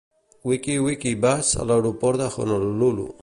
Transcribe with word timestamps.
Wiki-Wiki 0.47 1.11
Bus 1.25 1.51
a 1.63 1.67
l'aeroport 1.69 2.25
de 2.25 2.31
Honolulu 2.37 3.07